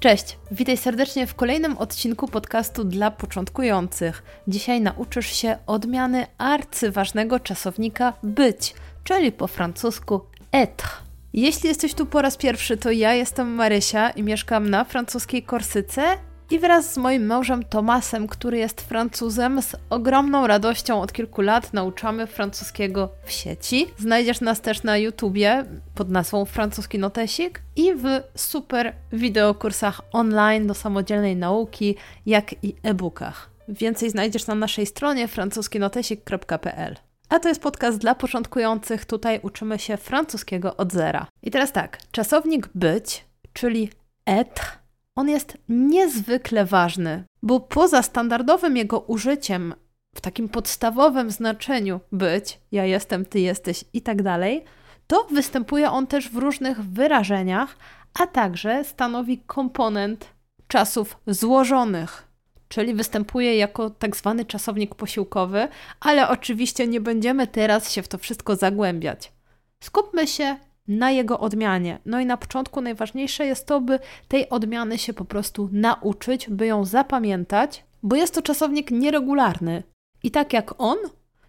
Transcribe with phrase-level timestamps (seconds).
[0.00, 4.22] Cześć, witaj serdecznie w kolejnym odcinku podcastu dla początkujących.
[4.48, 8.74] Dzisiaj nauczysz się odmiany arcyważnego czasownika być,
[9.04, 10.20] czyli po francusku
[10.52, 10.86] être.
[11.32, 16.02] Jeśli jesteś tu po raz pierwszy, to ja jestem Marysia i mieszkam na francuskiej Korsyce
[16.50, 21.72] i wraz z moim mężem Tomasem, który jest Francuzem, z ogromną radością od kilku lat
[21.72, 23.86] nauczamy francuskiego w sieci.
[23.98, 30.74] Znajdziesz nas też na YouTubie pod nazwą Francuski Notesik i w super wideokursach online do
[30.74, 33.50] samodzielnej nauki, jak i e-bookach.
[33.68, 36.96] Więcej znajdziesz na naszej stronie francuskinotesik.pl.
[37.28, 39.04] A to jest podcast dla początkujących.
[39.04, 41.26] Tutaj uczymy się francuskiego od zera.
[41.42, 43.90] I teraz tak, czasownik być, czyli
[44.26, 44.85] être,
[45.16, 49.74] on jest niezwykle ważny, bo poza standardowym jego użyciem
[50.14, 54.64] w takim podstawowym znaczeniu być, ja jestem, ty jesteś i tak dalej,
[55.06, 57.76] to występuje on też w różnych wyrażeniach,
[58.14, 60.26] a także stanowi komponent
[60.68, 62.28] czasów złożonych,
[62.68, 65.68] czyli występuje jako tak zwany czasownik posiłkowy,
[66.00, 69.32] ale oczywiście nie będziemy teraz się w to wszystko zagłębiać.
[69.80, 70.56] Skupmy się
[70.88, 71.98] na jego odmianie.
[72.06, 73.98] No i na początku najważniejsze jest to, by
[74.28, 79.82] tej odmiany się po prostu nauczyć, by ją zapamiętać, bo jest to czasownik nieregularny.
[80.22, 80.96] I tak jak on,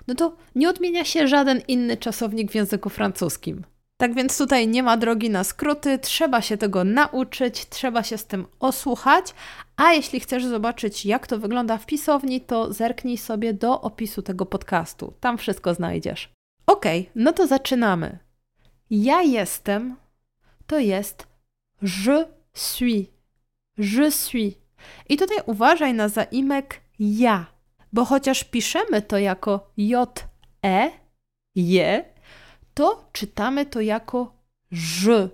[0.07, 3.63] no to nie odmienia się żaden inny czasownik w języku francuskim.
[3.97, 8.25] Tak więc tutaj nie ma drogi na skróty, trzeba się tego nauczyć, trzeba się z
[8.25, 9.33] tym osłuchać,
[9.77, 14.45] a jeśli chcesz zobaczyć, jak to wygląda w pisowni, to zerknij sobie do opisu tego
[14.45, 15.13] podcastu.
[15.19, 16.29] Tam wszystko znajdziesz.
[16.67, 18.17] Ok, no to zaczynamy.
[18.89, 19.95] Ja jestem
[20.67, 21.27] to jest
[21.81, 23.07] je suis.
[23.77, 24.57] Je suis.
[25.09, 27.45] I tutaj uważaj na zaimek ja,
[27.93, 30.91] bo chociaż piszemy to jako j-e,
[31.55, 32.05] je,
[32.73, 34.33] to czytamy to jako
[34.71, 35.29] ż,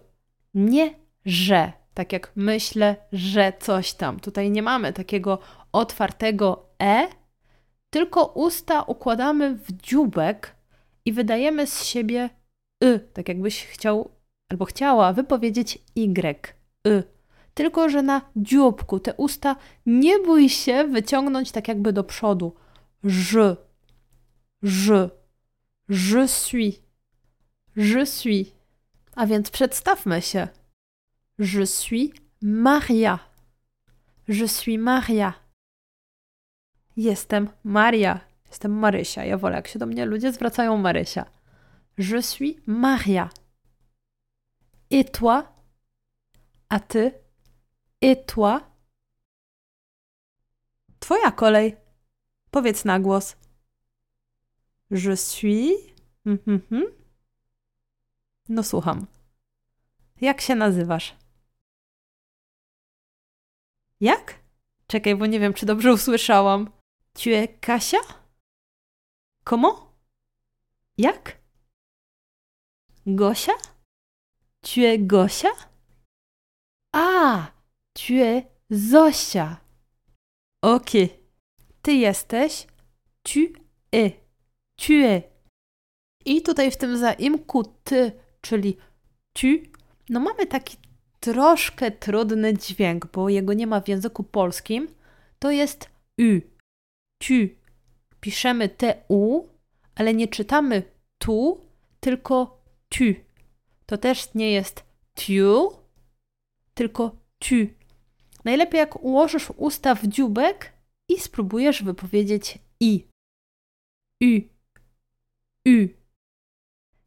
[0.53, 0.93] nie
[1.25, 1.73] że.
[1.93, 4.19] Tak jak myślę, że coś tam.
[4.19, 5.39] Tutaj nie mamy takiego
[5.71, 7.07] otwartego e,
[7.89, 10.55] tylko usta układamy w dziubek
[11.05, 12.29] i wydajemy z siebie
[12.83, 14.11] y, tak jakbyś chciał
[14.49, 16.53] albo chciała wypowiedzieć y,
[16.87, 17.03] y.
[17.53, 22.55] Tylko, że na dzióbku te usta nie bój się wyciągnąć tak jakby do przodu.
[23.03, 23.55] Je,
[24.63, 25.09] je,
[25.89, 26.81] je suis,
[27.75, 28.47] je suis.
[29.15, 30.47] A więc przedstawmy się.
[31.39, 32.11] Je suis
[32.41, 33.19] Maria.
[34.27, 35.33] Je suis Maria.
[36.97, 38.19] Jestem Maria.
[38.47, 39.25] Jestem Marysia.
[39.25, 41.25] Ja wolę, jak się do mnie ludzie zwracają Marysia.
[41.97, 43.29] Je suis Maria.
[44.89, 45.47] Et toi?
[46.69, 47.11] A ty?
[48.01, 48.61] Et toi?
[50.99, 51.77] Twoja kolej.
[52.51, 53.35] Powiedz na głos.
[54.91, 55.93] Je suis.
[56.25, 56.83] Mhm.
[58.49, 59.07] No słucham.
[60.21, 61.15] Jak się nazywasz?
[63.99, 64.39] Jak?
[64.87, 66.71] Czekaj, bo nie wiem, czy dobrze usłyszałam.
[67.13, 67.97] Tu es Kasia?
[69.43, 69.79] Comment?
[70.97, 71.42] Jak?
[73.05, 73.53] Gosia?
[74.61, 75.49] Tu es Gosia?
[76.95, 77.51] A,
[77.93, 79.61] tu es Zosia.
[80.61, 80.91] Ok.
[81.81, 82.67] Ty jesteś.
[83.23, 83.39] Tu
[83.91, 84.13] es.
[84.75, 85.23] Tu es.
[86.25, 88.11] I tutaj w tym zaimku ty,
[88.41, 88.77] czyli
[89.33, 89.47] tu,
[90.09, 90.77] no mamy taki
[91.19, 94.87] troszkę trudny dźwięk, bo jego nie ma w języku polskim.
[95.39, 96.41] To jest u.
[97.17, 97.33] Tu.
[98.19, 99.47] Piszemy te u,
[99.95, 100.83] ale nie czytamy
[101.17, 101.61] tu,
[101.99, 102.62] tylko
[102.97, 103.03] tu.
[103.85, 104.83] To też nie jest
[105.13, 105.73] tu,
[106.73, 107.55] tylko tu.
[108.45, 110.73] Najlepiej jak ułożysz usta w dziubek
[111.09, 113.07] i spróbujesz wypowiedzieć i.
[114.23, 114.41] U.
[115.67, 115.87] U.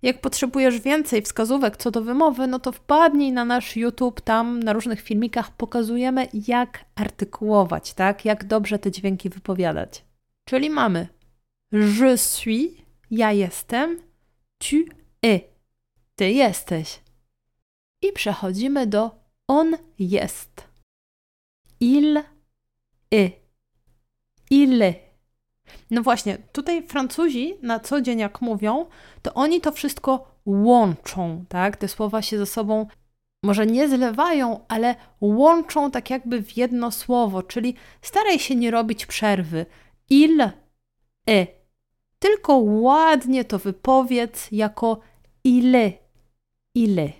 [0.02, 4.72] Jak potrzebujesz więcej wskazówek co do wymowy, no to wpadnij na nasz YouTube, tam na
[4.72, 8.24] różnych filmikach pokazujemy, jak artykułować, tak?
[8.24, 10.04] Jak dobrze te dźwięki wypowiadać.
[10.44, 11.08] Czyli mamy
[11.72, 12.70] je suis,
[13.10, 13.98] ja jestem,
[14.58, 14.76] tu
[15.22, 15.55] es,
[16.16, 17.00] ty jesteś.
[18.02, 19.10] I przechodzimy do
[19.48, 20.68] on jest.
[21.80, 22.22] Il
[23.10, 23.36] est.
[24.50, 24.82] Il.
[25.90, 28.86] No właśnie, tutaj Francuzi na co dzień jak mówią,
[29.22, 31.76] to oni to wszystko łączą, tak?
[31.76, 32.86] Te słowa się ze sobą
[33.42, 39.06] może nie zlewają, ale łączą tak jakby w jedno słowo, czyli staraj się nie robić
[39.06, 39.66] przerwy.
[40.10, 40.50] Il
[41.26, 41.50] est.
[42.18, 45.00] Tylko ładnie to wypowiedz jako
[45.44, 46.05] ile.
[46.76, 47.12] Ile.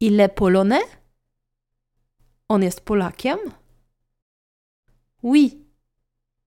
[0.00, 0.84] Ile polonais?
[2.48, 3.38] On jest Polakiem?
[5.22, 5.66] Oui.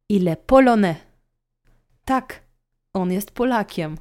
[0.10, 0.96] Il est polonais.
[2.06, 2.44] Tak,
[2.94, 3.98] on jest Polakiem.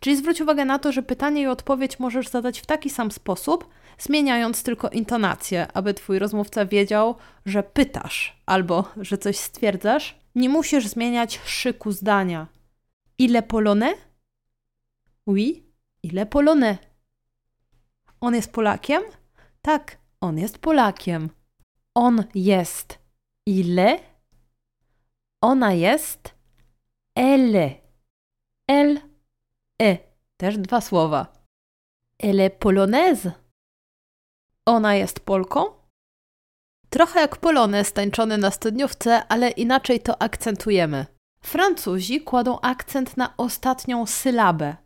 [0.00, 3.68] Czyli zwróć uwagę na to, że pytanie i odpowiedź możesz zadać w taki sam sposób,
[3.98, 7.16] zmieniając tylko intonację, aby twój rozmówca wiedział,
[7.46, 10.18] że pytasz albo że coś stwierdzasz.
[10.34, 12.46] Nie musisz zmieniać szyku zdania.
[13.18, 13.98] Ile polonais?
[15.26, 15.67] Oui,
[16.02, 16.78] ile polonais?
[18.20, 19.02] On jest Polakiem?
[19.62, 21.30] Tak, on jest Polakiem.
[21.94, 22.98] On jest
[23.46, 23.98] ile?
[25.42, 26.34] Ona jest
[27.14, 27.70] elle.
[28.68, 29.00] Elle,
[29.82, 29.98] e.
[30.36, 31.26] Też dwa słowa.
[32.18, 33.32] Elle polonaise.
[34.66, 35.64] Ona jest Polką?
[36.90, 41.06] Trochę jak polonez tańczony na studniówce, ale inaczej to akcentujemy.
[41.42, 44.76] Francuzi kładą akcent na ostatnią sylabę,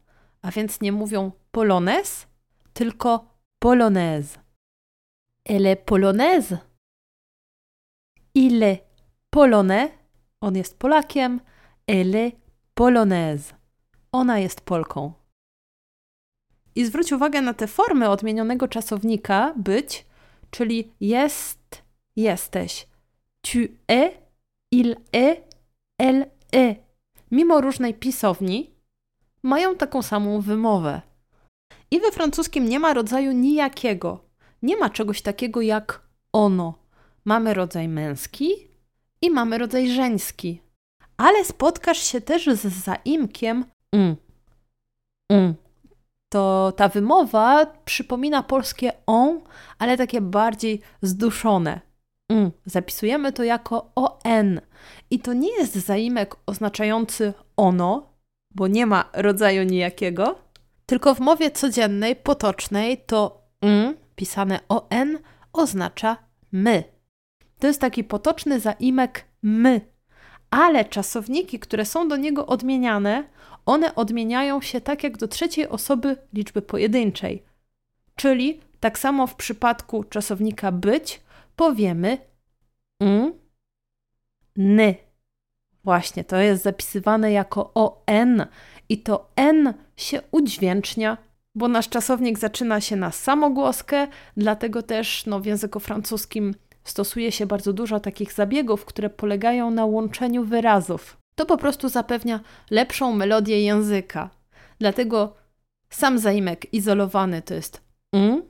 [0.43, 2.27] a więc nie mówią polonez,
[2.73, 4.39] tylko polonaise.
[5.45, 6.59] Elle est polonaise?
[8.35, 8.85] Il est
[9.31, 9.91] polonais.
[10.41, 11.41] On jest Polakiem.
[11.87, 12.43] Elle est.
[14.13, 15.13] Ona jest Polką.
[16.75, 20.07] I zwróć uwagę na te formy odmienionego czasownika być,
[20.51, 21.83] czyli jest,
[22.17, 22.87] jesteś.
[23.41, 24.13] Tu es,
[24.73, 25.41] il est,
[25.99, 26.81] elle est.
[27.31, 28.71] Mimo różnej pisowni,
[29.43, 31.01] mają taką samą wymowę.
[31.91, 34.25] I we francuskim nie ma rodzaju nijakiego.
[34.63, 36.03] Nie ma czegoś takiego jak
[36.33, 36.75] ono.
[37.25, 38.51] Mamy rodzaj męski
[39.23, 40.61] i mamy rodzaj żeński.
[41.17, 44.17] Ale spotkasz się też z zaimkiem un.
[45.31, 45.55] Un.
[46.29, 49.41] To ta wymowa przypomina polskie on,
[49.79, 51.81] ale takie bardziej zduszone.
[52.31, 52.51] Un.
[52.67, 54.61] Zapisujemy to jako on.
[55.11, 58.12] I to nie jest zaimek oznaczający ono,
[58.55, 60.39] bo nie ma rodzaju nijakiego,
[60.87, 65.19] tylko w mowie codziennej, potocznej to un, pisane on,
[65.53, 66.17] oznacza
[66.53, 66.85] my.
[67.59, 69.81] To jest taki potoczny zaimek my,
[70.51, 73.25] ale czasowniki, które są do niego odmieniane,
[73.67, 77.43] one odmieniają się tak jak do trzeciej osoby liczby pojedynczej.
[78.17, 81.21] Czyli tak samo w przypadku czasownika być
[81.57, 82.19] powiemy
[83.01, 83.33] un,
[84.57, 85.12] ny.
[85.85, 88.47] Właśnie, to jest zapisywane jako on
[88.89, 91.19] i to n się udźwięcznia,
[91.55, 94.07] bo nasz czasownik zaczyna się na samogłoskę,
[94.37, 99.85] dlatego też no, w języku francuskim stosuje się bardzo dużo takich zabiegów, które polegają na
[99.85, 101.17] łączeniu wyrazów.
[101.35, 102.41] To po prostu zapewnia
[102.71, 104.31] lepszą melodię języka.
[104.79, 105.37] Dlatego
[105.91, 107.83] sam zaimek izolowany to jest
[108.13, 108.43] un,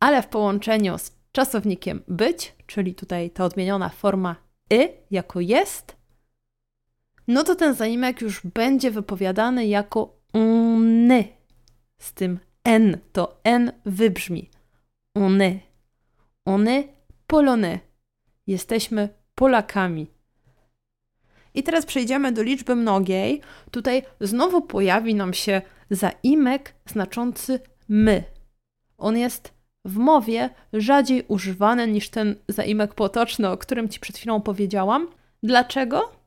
[0.00, 4.36] ale w połączeniu z czasownikiem być, czyli tutaj ta odmieniona forma
[4.72, 5.96] y jako jest,
[7.28, 11.24] no to ten zaimek już będzie wypowiadany jako ony.
[11.98, 14.50] Z tym n, to n wybrzmi.
[15.14, 15.60] Ony.
[16.44, 16.84] Ony
[17.26, 17.78] polony.
[18.46, 20.06] Jesteśmy Polakami.
[21.54, 23.40] I teraz przejdziemy do liczby mnogiej.
[23.70, 28.24] Tutaj znowu pojawi nam się zaimek znaczący my.
[28.98, 29.54] On jest
[29.84, 35.08] w mowie rzadziej używany niż ten zaimek potoczny, o którym Ci przed chwilą powiedziałam.
[35.42, 36.21] Dlaczego?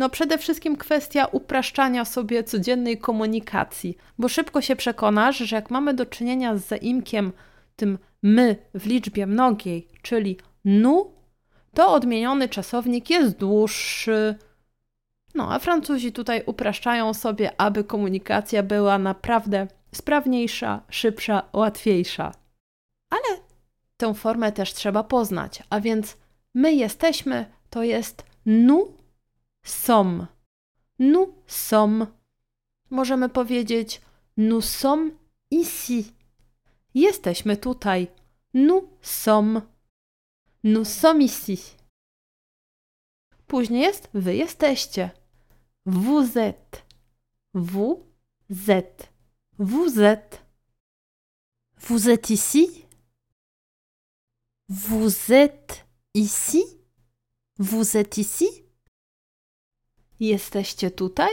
[0.00, 5.94] No przede wszystkim kwestia upraszczania sobie codziennej komunikacji, bo szybko się przekonasz, że jak mamy
[5.94, 7.32] do czynienia z zaimkiem
[7.76, 11.12] tym my w liczbie mnogiej, czyli nu,
[11.74, 14.34] to odmieniony czasownik jest dłuższy.
[15.34, 22.32] No a Francuzi tutaj upraszczają sobie, aby komunikacja była naprawdę sprawniejsza, szybsza, łatwiejsza.
[23.10, 23.40] Ale
[23.96, 26.16] tę formę też trzeba poznać, a więc
[26.54, 28.99] my jesteśmy to jest nu
[29.62, 30.26] sommes.
[30.98, 32.06] Nous sommes.
[32.90, 34.00] Możemy powiedzieć
[34.36, 35.12] nous sommes
[35.50, 36.12] ici.
[36.94, 38.08] Jesteśmy tutaj.
[38.54, 39.62] Nous sommes.
[40.64, 41.76] Nous sommes ici.
[43.46, 45.10] Później jest wy jesteście.
[45.86, 46.84] Vous êtes.
[47.54, 48.04] Vous
[48.68, 49.12] êtes.
[49.58, 50.44] Vous êtes.
[51.78, 52.86] Vous êtes ici.
[54.68, 56.62] Vous êtes ici.
[57.58, 58.69] Vous êtes ici.
[60.20, 61.30] Jesteście tutaj?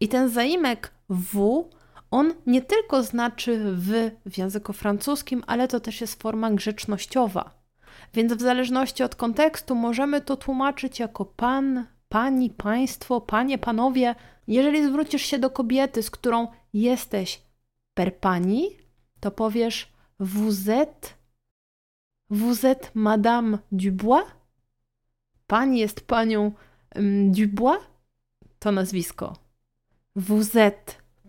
[0.00, 1.64] I ten zaimek w,
[2.10, 7.62] on nie tylko znaczy wy w języku francuskim, ale to też jest forma grzecznościowa.
[8.14, 14.14] Więc w zależności od kontekstu możemy to tłumaczyć jako pan, pani, państwo, panie, panowie.
[14.46, 17.42] Jeżeli zwrócisz się do kobiety, z którą jesteś
[17.94, 18.76] per pani,
[19.20, 21.14] to powiesz vous êtes,
[22.30, 24.24] vous êtes madame Dubois?
[25.46, 26.52] Pani jest panią
[26.96, 27.91] um, Dubois?
[28.62, 29.36] To nazwisko.
[30.16, 30.56] WZ,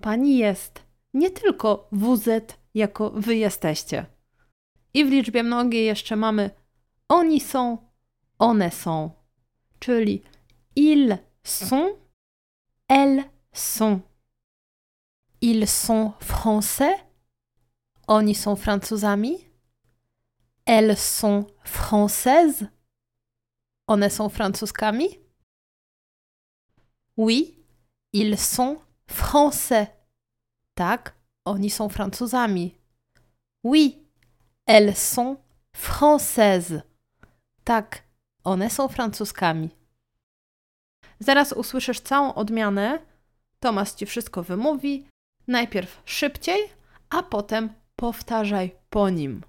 [0.02, 0.84] pani jest.
[1.14, 2.30] Nie tylko WZ
[2.74, 4.06] jako wy jesteście.
[4.94, 6.50] I w liczbie mnogiej jeszcze mamy
[7.10, 7.78] oni są,
[8.40, 9.12] one są.
[9.80, 10.22] Czyli
[10.76, 11.98] ils sont,
[12.90, 14.02] elles sont.
[15.42, 16.94] Ils sont français?
[18.08, 19.38] Oni są Francuzami?
[20.66, 22.66] Elles sont françaises?
[23.88, 25.23] One są Francuskami?
[27.18, 27.56] Oui,
[28.14, 28.78] ils sont
[29.08, 29.88] français.
[30.74, 31.14] Tak,
[31.46, 32.76] oni są Francuzami.
[33.64, 34.00] Oui,
[34.66, 35.38] elles sont
[35.74, 36.82] françaises.
[37.64, 38.04] Tak,
[38.44, 39.70] one są Francuskami.
[41.20, 43.00] Zaraz usłyszysz całą odmianę.
[43.60, 45.08] Tomas ci wszystko wymówi.
[45.48, 46.70] Najpierw szybciej,
[47.10, 49.44] a potem powtarzaj po nim.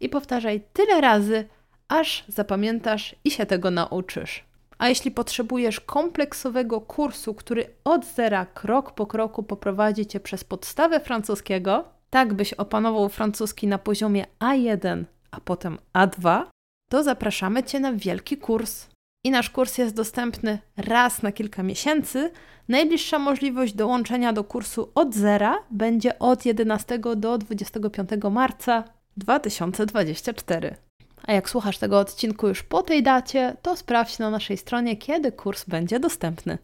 [0.00, 1.48] I powtarzaj tyle razy,
[1.88, 4.49] aż zapamiętasz i się tego nauczysz.
[4.80, 11.00] A jeśli potrzebujesz kompleksowego kursu, który od zera, krok po kroku poprowadzi cię przez podstawę
[11.00, 16.42] francuskiego, tak byś opanował francuski na poziomie A1, a potem A2,
[16.90, 18.86] to zapraszamy cię na wielki kurs.
[19.24, 22.30] I nasz kurs jest dostępny raz na kilka miesięcy.
[22.68, 28.84] Najbliższa możliwość dołączenia do kursu od zera będzie od 11 do 25 marca
[29.16, 30.89] 2024.
[31.22, 35.32] A jak słuchasz tego odcinku już po tej dacie, to sprawdź na naszej stronie, kiedy
[35.32, 36.58] kurs będzie dostępny.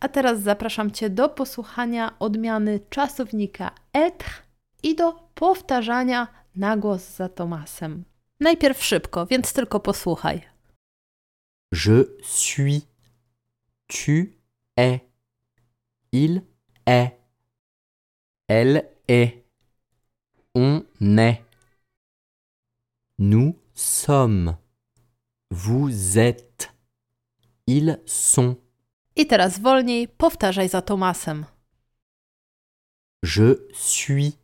[0.00, 4.28] A teraz zapraszam Cię do posłuchania odmiany czasownika être
[4.82, 8.04] i do powtarzania na głos za Tomasem.
[8.40, 10.42] Najpierw szybko, więc tylko posłuchaj.
[11.72, 12.82] Je suis,
[13.86, 14.32] tu
[14.76, 15.00] es,
[16.12, 16.40] il
[16.86, 17.10] est,
[18.48, 19.32] elle est,
[20.54, 20.82] on
[21.18, 21.42] est,
[23.18, 24.58] nous sommes,
[25.50, 26.74] vous êtes,
[27.66, 28.56] ils sont.
[29.16, 31.46] I teraz wolniej powtarzaj za Tomasem.
[33.22, 34.38] Je suis,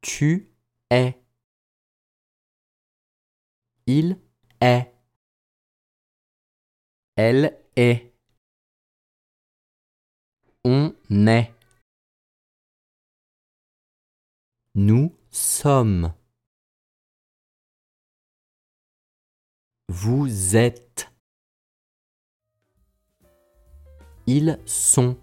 [0.00, 0.50] tu
[0.90, 1.14] es,
[3.86, 4.16] il
[4.60, 4.92] est,
[7.16, 8.12] elle est,
[10.64, 11.52] on est,
[14.74, 16.17] nous sommes.
[19.88, 21.10] Vous êtes.
[24.26, 25.14] Ils sont.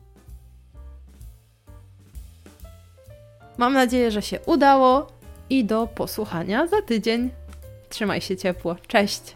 [3.57, 5.07] Mam nadzieję, że się udało
[5.49, 7.29] i do posłuchania za tydzień.
[7.89, 8.75] Trzymaj się ciepło.
[8.87, 9.35] Cześć!